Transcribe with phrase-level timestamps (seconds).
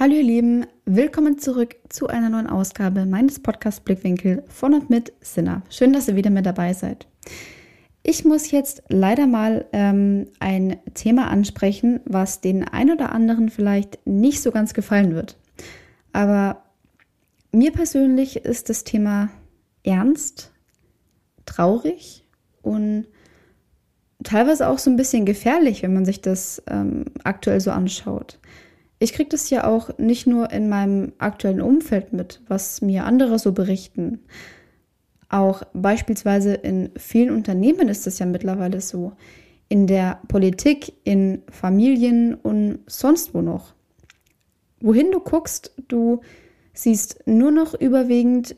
[0.00, 5.12] Hallo ihr Lieben, willkommen zurück zu einer neuen Ausgabe meines Podcast Blickwinkel von und mit
[5.20, 5.62] Sinna.
[5.70, 7.08] Schön, dass ihr wieder mit dabei seid.
[8.04, 13.98] Ich muss jetzt leider mal ähm, ein Thema ansprechen, was den ein oder anderen vielleicht
[14.06, 15.36] nicht so ganz gefallen wird.
[16.12, 16.62] Aber
[17.50, 19.30] mir persönlich ist das Thema
[19.82, 20.52] ernst,
[21.44, 22.24] traurig
[22.62, 23.08] und
[24.22, 28.38] teilweise auch so ein bisschen gefährlich, wenn man sich das ähm, aktuell so anschaut
[28.98, 33.38] ich kriege das ja auch nicht nur in meinem aktuellen Umfeld mit, was mir andere
[33.38, 34.20] so berichten.
[35.28, 39.12] Auch beispielsweise in vielen Unternehmen ist es ja mittlerweile so.
[39.68, 43.74] In der Politik, in Familien und sonst wo noch.
[44.80, 46.22] Wohin du guckst, du
[46.72, 48.56] siehst nur noch überwiegend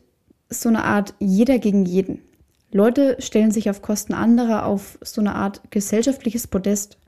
[0.48, 2.23] so eine Art jeder gegen jeden.
[2.73, 6.98] Leute stellen sich auf Kosten anderer auf so eine Art gesellschaftliches Podest.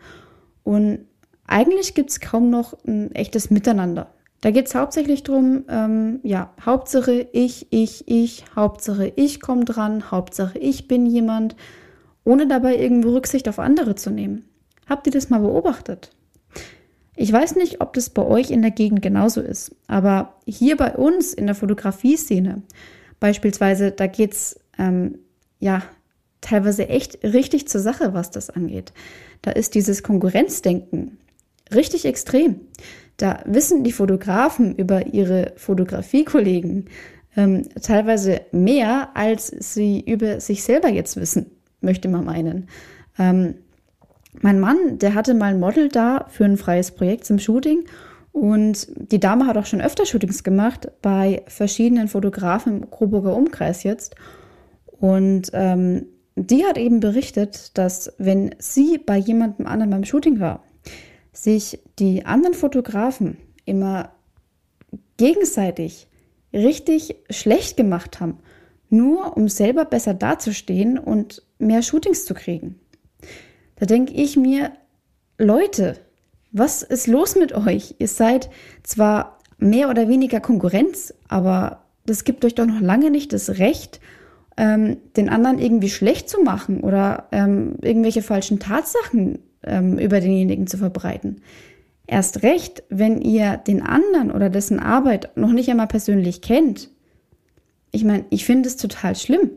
[0.64, 1.06] Und
[1.46, 4.12] eigentlich gibt es kaum noch ein echtes Miteinander.
[4.40, 10.10] Da geht es hauptsächlich darum, ähm, ja, Hauptsache ich, ich, ich, Hauptsache ich komme dran,
[10.10, 11.54] Hauptsache ich bin jemand,
[12.24, 14.44] ohne dabei irgendwo Rücksicht auf andere zu nehmen.
[14.88, 16.10] Habt ihr das mal beobachtet?
[17.14, 20.96] Ich weiß nicht, ob das bei euch in der Gegend genauso ist, aber hier bei
[20.96, 22.62] uns in der Fotografie-Szene,
[23.20, 25.18] beispielsweise, da geht es ähm,
[25.60, 25.82] ja
[26.40, 28.92] teilweise echt richtig zur Sache, was das angeht.
[29.42, 31.18] Da ist dieses Konkurrenzdenken
[31.74, 32.60] richtig extrem.
[33.16, 36.86] Da wissen die Fotografen über ihre Fotografiekollegen
[37.36, 41.50] ähm, teilweise mehr, als sie über sich selber jetzt wissen,
[41.80, 42.68] möchte man meinen.
[43.18, 43.54] Ähm,
[44.40, 47.84] mein Mann, der hatte mal ein Model da für ein freies Projekt zum Shooting
[48.32, 53.82] und die Dame hat auch schon öfter Shootings gemacht bei verschiedenen Fotografen im Coburger Umkreis
[53.82, 54.14] jetzt.
[55.00, 60.64] Und ähm, die hat eben berichtet, dass wenn sie bei jemandem anderen beim Shooting war,
[61.32, 64.12] sich die anderen Fotografen immer
[65.16, 66.08] gegenseitig
[66.52, 68.38] richtig schlecht gemacht haben,
[68.90, 72.78] nur um selber besser dazustehen und mehr Shootings zu kriegen.
[73.76, 74.72] Da denke ich mir,
[75.38, 75.98] Leute,
[76.52, 77.94] was ist los mit euch?
[77.98, 78.50] Ihr seid
[78.82, 84.00] zwar mehr oder weniger Konkurrenz, aber das gibt euch doch noch lange nicht das Recht,
[84.58, 90.66] ähm, den anderen irgendwie schlecht zu machen oder ähm, irgendwelche falschen Tatsachen ähm, über denjenigen
[90.66, 91.42] zu verbreiten.
[92.06, 96.90] Erst recht, wenn ihr den anderen oder dessen Arbeit noch nicht einmal persönlich kennt.
[97.90, 99.50] Ich meine, ich finde es total schlimm.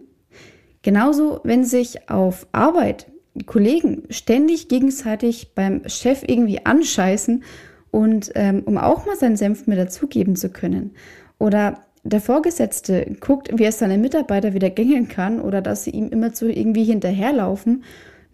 [0.84, 3.08] Genauso, wenn sich auf Arbeit
[3.46, 7.44] Kollegen ständig gegenseitig beim Chef irgendwie anscheißen
[7.92, 10.92] und ähm, um auch mal seinen Senf mit dazugeben zu können.
[11.40, 16.10] Oder der Vorgesetzte guckt, wie er seine Mitarbeiter wieder gängeln kann oder dass sie ihm
[16.10, 17.84] immer zu irgendwie hinterherlaufen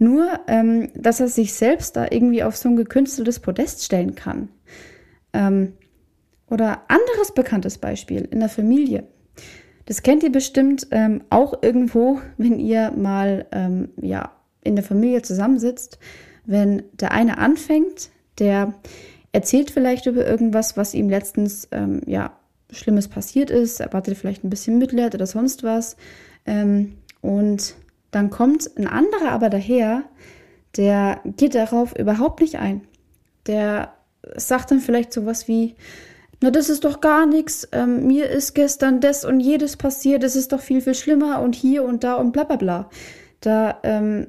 [0.01, 4.49] nur, ähm, dass er sich selbst da irgendwie auf so ein gekünsteltes Podest stellen kann.
[5.33, 5.73] Ähm,
[6.47, 9.05] oder anderes bekanntes Beispiel in der Familie.
[9.85, 14.31] Das kennt ihr bestimmt ähm, auch irgendwo, wenn ihr mal ähm, ja,
[14.63, 15.97] in der Familie zusammensitzt.
[16.45, 18.73] Wenn der eine anfängt, der
[19.31, 22.37] erzählt vielleicht über irgendwas, was ihm letztens ähm, ja,
[22.69, 25.95] Schlimmes passiert ist, erwartet vielleicht ein bisschen Mitleid oder sonst was.
[26.45, 27.75] Ähm, und
[28.11, 30.03] dann kommt ein anderer aber daher,
[30.77, 32.81] der geht darauf überhaupt nicht ein.
[33.47, 33.93] Der
[34.35, 35.75] sagt dann vielleicht sowas wie,
[36.41, 40.35] na, das ist doch gar nichts, ähm, mir ist gestern das und jedes passiert, es
[40.35, 42.89] ist doch viel, viel schlimmer und hier und da und bla bla bla.
[43.41, 44.27] Da ähm,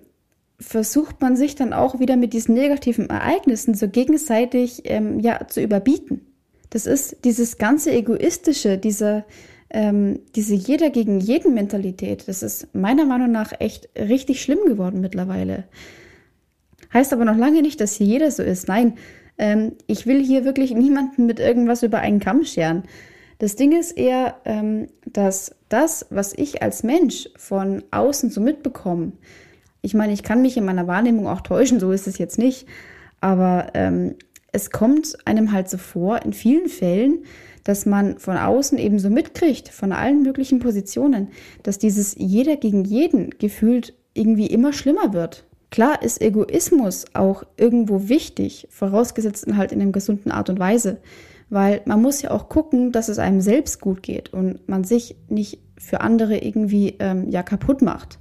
[0.58, 5.60] versucht man sich dann auch wieder mit diesen negativen Ereignissen so gegenseitig ähm, ja, zu
[5.60, 6.26] überbieten.
[6.70, 9.24] Das ist dieses ganze Egoistische, dieser,
[9.72, 15.00] ähm, diese jeder gegen jeden Mentalität, das ist meiner Meinung nach echt richtig schlimm geworden
[15.00, 15.64] mittlerweile.
[16.92, 18.68] Heißt aber noch lange nicht, dass hier jeder so ist.
[18.68, 18.94] Nein,
[19.38, 22.82] ähm, ich will hier wirklich niemanden mit irgendwas über einen Kamm scheren.
[23.38, 29.12] Das Ding ist eher, ähm, dass das, was ich als Mensch von außen so mitbekomme,
[29.80, 32.68] ich meine, ich kann mich in meiner Wahrnehmung auch täuschen, so ist es jetzt nicht,
[33.20, 34.14] aber ähm,
[34.52, 37.24] es kommt einem halt so vor, in vielen Fällen,
[37.64, 41.28] dass man von außen eben so mitkriegt, von allen möglichen Positionen,
[41.62, 45.44] dass dieses jeder gegen jeden gefühlt irgendwie immer schlimmer wird.
[45.70, 50.98] Klar ist Egoismus auch irgendwo wichtig, vorausgesetzt halt in einer gesunden Art und Weise,
[51.48, 55.16] weil man muss ja auch gucken, dass es einem selbst gut geht und man sich
[55.28, 58.18] nicht für andere irgendwie ähm, ja kaputt macht.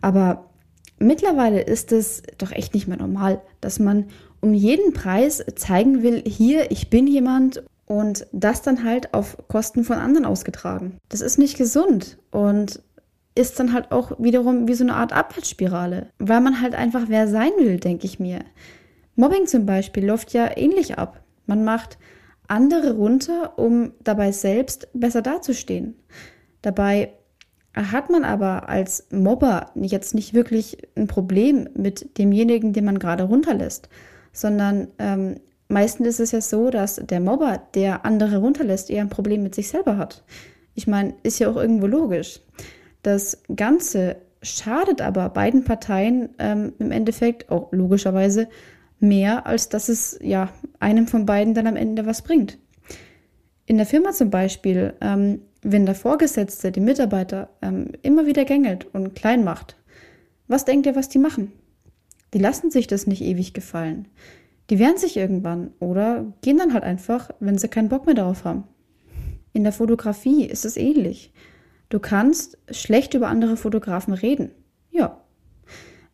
[0.00, 0.50] Aber
[0.98, 4.06] mittlerweile ist es doch echt nicht mehr normal, dass man
[4.40, 9.82] um jeden Preis zeigen will, hier, ich bin jemand und das dann halt auf Kosten
[9.82, 10.98] von anderen ausgetragen.
[11.08, 12.82] Das ist nicht gesund und
[13.34, 17.28] ist dann halt auch wiederum wie so eine Art Abwärtsspirale, weil man halt einfach wer
[17.28, 18.40] sein will, denke ich mir.
[19.16, 21.22] Mobbing zum Beispiel läuft ja ähnlich ab.
[21.46, 21.98] Man macht
[22.46, 25.96] andere runter, um dabei selbst besser dazustehen.
[26.62, 27.14] Dabei
[27.74, 33.24] hat man aber als Mobber jetzt nicht wirklich ein Problem mit demjenigen, den man gerade
[33.24, 33.88] runterlässt,
[34.32, 35.36] sondern ähm,
[35.68, 39.54] meistens ist es ja so, dass der Mobber, der andere runterlässt, eher ein Problem mit
[39.54, 40.24] sich selber hat.
[40.74, 42.40] Ich meine, ist ja auch irgendwo logisch.
[43.02, 48.48] Das Ganze schadet aber beiden Parteien ähm, im Endeffekt auch logischerweise
[49.00, 50.50] mehr, als dass es ja
[50.80, 52.58] einem von beiden dann am Ende was bringt.
[53.66, 58.86] In der Firma zum Beispiel, ähm, wenn der Vorgesetzte die Mitarbeiter ähm, immer wieder gängelt
[58.92, 59.76] und klein macht,
[60.46, 61.52] was denkt ihr, was die machen?
[62.32, 64.08] Die lassen sich das nicht ewig gefallen.
[64.70, 68.44] Die wehren sich irgendwann oder gehen dann halt einfach, wenn sie keinen Bock mehr darauf
[68.44, 68.64] haben.
[69.52, 71.32] In der Fotografie ist es ähnlich.
[71.88, 74.50] Du kannst schlecht über andere Fotografen reden.
[74.90, 75.22] Ja.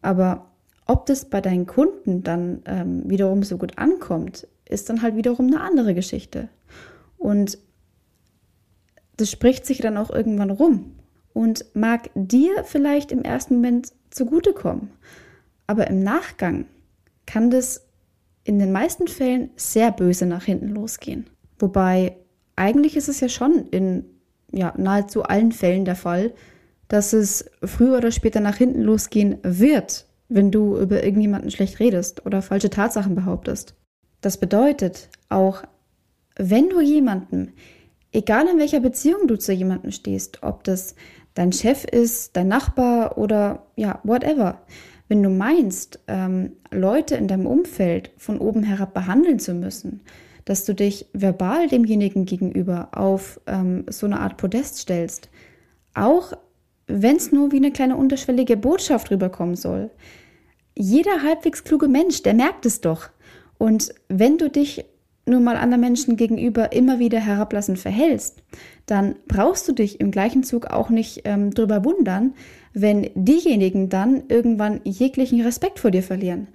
[0.02, 0.52] Aber
[0.86, 5.46] ob das bei deinen Kunden dann ähm, wiederum so gut ankommt, ist dann halt wiederum
[5.46, 6.48] eine andere Geschichte.
[7.18, 7.58] Und
[9.16, 10.96] das spricht sich dann auch irgendwann rum
[11.32, 14.90] und mag dir vielleicht im ersten Moment zugutekommen.
[15.66, 16.66] Aber im Nachgang
[17.26, 17.86] kann das
[18.44, 21.26] in den meisten Fällen sehr böse nach hinten losgehen.
[21.58, 22.17] Wobei
[22.56, 24.05] eigentlich ist es ja schon in
[24.52, 26.32] ja, nahezu allen Fällen der Fall,
[26.88, 32.25] dass es früher oder später nach hinten losgehen wird, wenn du über irgendjemanden schlecht redest
[32.26, 33.75] oder falsche Tatsachen behauptest.
[34.20, 35.62] Das bedeutet, auch
[36.37, 37.52] wenn du jemandem,
[38.12, 40.94] egal in welcher Beziehung du zu jemandem stehst, ob das
[41.35, 44.62] dein Chef ist, dein Nachbar oder ja, whatever,
[45.14, 50.00] wenn du meinst, ähm, Leute in deinem Umfeld von oben herab behandeln zu müssen,
[50.44, 55.28] dass du dich verbal demjenigen gegenüber auf ähm, so eine Art Podest stellst,
[55.94, 56.32] auch
[56.88, 59.93] wenn es nur wie eine kleine unterschwellige Botschaft rüberkommen soll.
[60.76, 63.08] Jeder halbwegs kluge Mensch, der merkt es doch.
[63.56, 64.84] Und wenn du dich
[65.26, 68.43] nur mal anderen Menschen gegenüber immer wieder herablassend verhältst,
[68.87, 72.35] dann brauchst du dich im gleichen Zug auch nicht ähm, drüber wundern,
[72.73, 76.49] wenn diejenigen dann irgendwann jeglichen Respekt vor dir verlieren.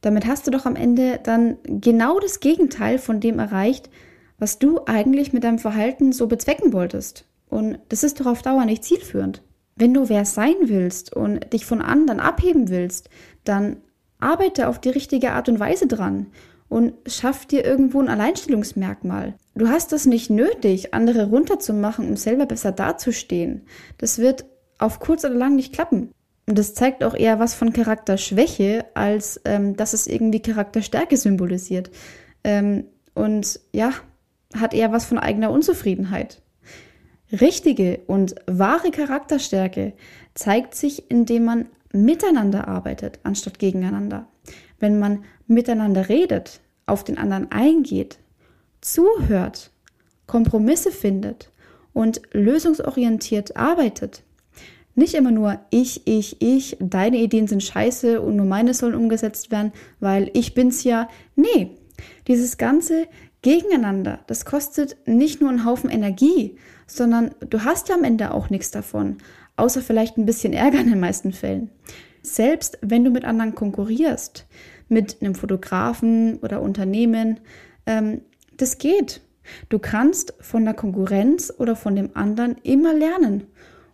[0.00, 3.90] Damit hast du doch am Ende dann genau das Gegenteil von dem erreicht,
[4.38, 7.26] was du eigentlich mit deinem Verhalten so bezwecken wolltest.
[7.48, 9.42] Und das ist doch auf Dauer nicht zielführend.
[9.74, 13.10] Wenn du wer sein willst und dich von anderen abheben willst,
[13.44, 13.78] dann
[14.20, 16.26] arbeite auf die richtige Art und Weise dran
[16.68, 19.34] und schaff dir irgendwo ein Alleinstellungsmerkmal.
[19.54, 23.62] Du hast es nicht nötig, andere runterzumachen, um selber besser dazustehen.
[23.96, 24.44] Das wird
[24.78, 26.12] auf kurz oder lang nicht klappen.
[26.46, 31.90] Und das zeigt auch eher was von Charakterschwäche, als ähm, dass es irgendwie Charakterstärke symbolisiert.
[32.44, 33.92] Ähm, und ja,
[34.54, 36.40] hat eher was von eigener Unzufriedenheit.
[37.32, 39.92] Richtige und wahre Charakterstärke
[40.34, 44.26] zeigt sich, indem man miteinander arbeitet, anstatt gegeneinander.
[44.78, 48.18] Wenn man miteinander redet, auf den anderen eingeht,
[48.80, 49.70] zuhört,
[50.26, 51.50] Kompromisse findet
[51.92, 54.22] und lösungsorientiert arbeitet,
[54.98, 59.52] nicht immer nur ich, ich, ich, deine Ideen sind scheiße und nur meine sollen umgesetzt
[59.52, 61.08] werden, weil ich bin's ja.
[61.36, 61.76] Nee,
[62.26, 63.06] dieses ganze
[63.42, 66.56] Gegeneinander, das kostet nicht nur einen Haufen Energie,
[66.88, 69.18] sondern du hast ja am Ende auch nichts davon,
[69.54, 71.70] außer vielleicht ein bisschen Ärger in den meisten Fällen.
[72.22, 74.46] Selbst wenn du mit anderen konkurrierst,
[74.88, 77.40] mit einem Fotografen oder Unternehmen,
[77.86, 78.22] ähm,
[78.56, 79.20] das geht.
[79.68, 83.44] Du kannst von der Konkurrenz oder von dem anderen immer lernen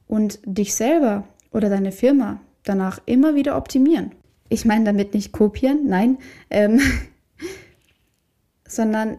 [0.07, 4.13] und dich selber oder deine Firma danach immer wieder optimieren.
[4.49, 6.19] Ich meine damit nicht kopieren, nein,
[6.51, 6.81] ähm,
[8.67, 9.19] sondern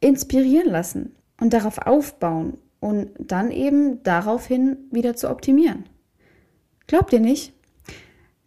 [0.00, 5.84] inspirieren lassen und darauf aufbauen und dann eben daraufhin wieder zu optimieren.
[6.86, 7.54] Glaubt ihr nicht?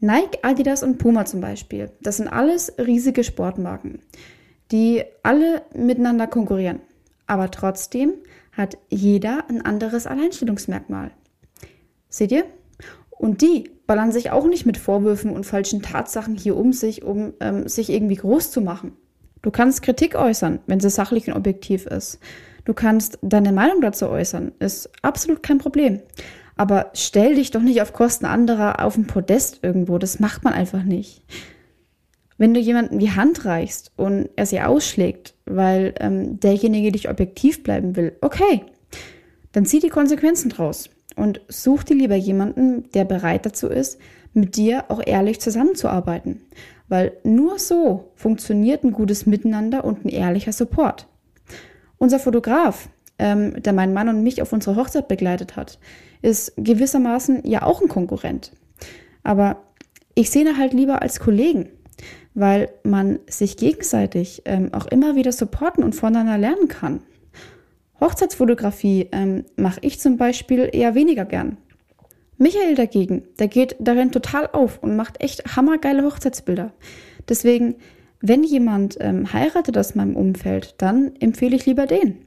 [0.06, 4.00] Nike, Adidas und Puma zum Beispiel, das sind alles riesige Sportmarken,
[4.72, 6.80] die alle miteinander konkurrieren.
[7.26, 8.14] Aber trotzdem
[8.52, 11.10] hat jeder ein anderes Alleinstellungsmerkmal.
[12.08, 12.46] Seht ihr?
[13.10, 17.34] Und die ballern sich auch nicht mit Vorwürfen und falschen Tatsachen hier um sich, um
[17.40, 18.94] ähm, sich irgendwie groß zu machen.
[19.42, 22.20] Du kannst Kritik äußern, wenn sie sachlich und objektiv ist.
[22.64, 26.02] Du kannst deine Meinung dazu äußern, ist absolut kein Problem.
[26.56, 30.54] Aber stell dich doch nicht auf Kosten anderer auf ein Podest irgendwo, das macht man
[30.54, 31.24] einfach nicht.
[32.38, 37.64] Wenn du jemanden die Hand reichst und er sie ausschlägt, weil ähm, derjenige dich objektiv
[37.64, 38.64] bleiben will, okay,
[39.54, 44.00] dann zieh die Konsequenzen draus und such dir lieber jemanden, der bereit dazu ist,
[44.34, 46.42] mit dir auch ehrlich zusammenzuarbeiten.
[46.90, 51.08] Weil nur so funktioniert ein gutes Miteinander und ein ehrlicher Support.
[51.98, 55.79] Unser Fotograf, ähm, der meinen Mann und mich auf unsere Hochzeit begleitet hat,
[56.22, 58.51] ist gewissermaßen ja auch ein Konkurrent.
[59.24, 59.63] Aber
[60.15, 61.69] ich sehe ihn halt lieber als Kollegen,
[62.34, 67.01] weil man sich gegenseitig ähm, auch immer wieder supporten und voneinander lernen kann.
[68.00, 71.57] Hochzeitsfotografie ähm, mache ich zum Beispiel eher weniger gern.
[72.38, 76.74] Michael dagegen, der geht darin total auf und macht echt hammergeile Hochzeitsbilder.
[77.29, 77.75] Deswegen,
[78.19, 82.25] wenn jemand ähm, heiratet aus meinem Umfeld, dann empfehle ich lieber den.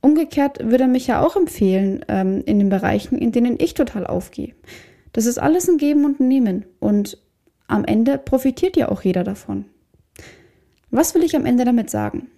[0.00, 4.06] Umgekehrt würde er mich ja auch empfehlen ähm, in den Bereichen, in denen ich total
[4.06, 4.54] aufgehe.
[5.12, 7.18] Das ist alles ein Geben und Nehmen und
[7.66, 9.66] am Ende profitiert ja auch jeder davon.
[10.90, 12.28] Was will ich am Ende damit sagen?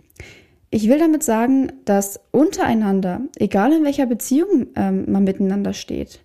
[0.70, 6.20] Ich will damit sagen, dass untereinander, egal in welcher Beziehung ähm, man miteinander steht,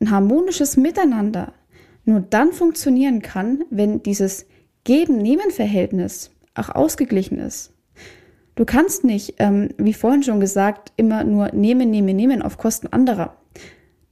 [0.00, 1.52] ein harmonisches Miteinander
[2.04, 4.46] nur dann funktionieren kann, wenn dieses
[4.84, 7.72] Geben-Nehmen-Verhältnis auch ausgeglichen ist.
[8.54, 12.88] Du kannst nicht, ähm, wie vorhin schon gesagt, immer nur nehmen, nehmen, nehmen auf Kosten
[12.88, 13.36] anderer.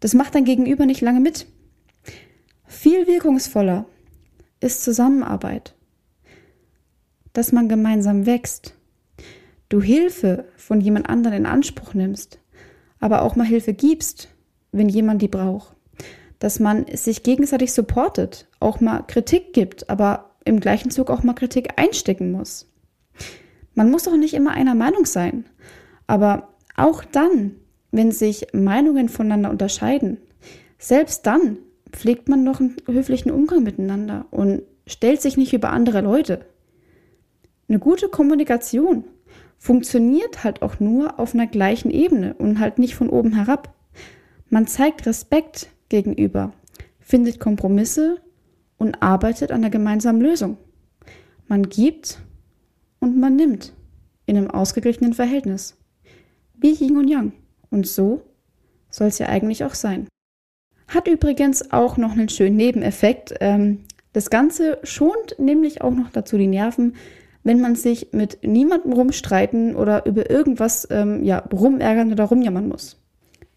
[0.01, 1.47] Das macht dein Gegenüber nicht lange mit.
[2.67, 3.85] Viel wirkungsvoller
[4.61, 5.75] ist Zusammenarbeit.
[7.33, 8.75] Dass man gemeinsam wächst
[9.71, 12.39] du Hilfe von jemand anderen in Anspruch nimmst,
[12.99, 14.29] aber auch mal Hilfe gibst,
[14.73, 15.75] wenn jemand die braucht.
[16.39, 21.35] Dass man sich gegenseitig supportet, auch mal Kritik gibt, aber im gleichen Zug auch mal
[21.35, 22.70] Kritik einstecken muss.
[23.75, 25.45] Man muss auch nicht immer einer Meinung sein,
[26.07, 27.57] aber auch dann,
[27.93, 30.19] wenn sich Meinungen voneinander unterscheiden,
[30.79, 31.59] selbst dann
[31.93, 36.47] pflegt man noch einen höflichen Umgang miteinander und stellt sich nicht über andere Leute.
[37.69, 39.05] Eine gute Kommunikation
[39.59, 43.75] funktioniert halt auch nur auf einer gleichen Ebene und halt nicht von oben herab.
[44.49, 46.53] Man zeigt Respekt gegenüber,
[46.99, 48.19] findet Kompromisse
[48.79, 50.57] und arbeitet an der gemeinsamen Lösung.
[51.47, 52.19] Man gibt
[53.01, 53.73] und man nimmt
[54.27, 55.77] in einem ausgeglichenen Verhältnis.
[56.55, 57.33] Wie Yin und Yang.
[57.71, 58.23] Und so
[58.91, 60.07] soll es ja eigentlich auch sein.
[60.89, 63.35] Hat übrigens auch noch einen schönen Nebeneffekt.
[63.41, 66.95] Ähm, das Ganze schont nämlich auch noch dazu die Nerven,
[67.43, 73.01] wenn man sich mit niemandem rumstreiten oder über irgendwas ähm, ja, rumärgern oder rumjammern muss.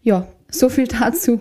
[0.00, 1.40] Ja, so viel dazu.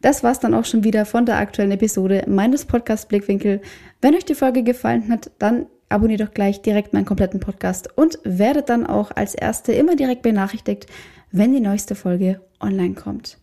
[0.00, 3.62] Das war's dann auch schon wieder von der aktuellen Episode meines Podcasts Blickwinkel.
[4.02, 8.18] Wenn euch die Folge gefallen hat, dann abonniert doch gleich direkt meinen kompletten Podcast und
[8.24, 10.86] werdet dann auch als Erste immer direkt benachrichtigt,
[11.30, 13.38] wenn die neueste Folge online kommt.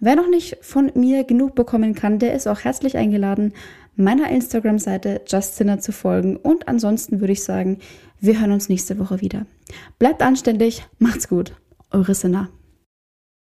[0.00, 3.52] Wer noch nicht von mir genug bekommen kann, der ist auch herzlich eingeladen,
[3.96, 6.36] meiner Instagram-Seite Justina zu folgen.
[6.36, 7.78] Und ansonsten würde ich sagen,
[8.20, 9.46] wir hören uns nächste Woche wieder.
[9.98, 11.52] Bleibt anständig, macht's gut.
[11.90, 12.48] Eure Sinna.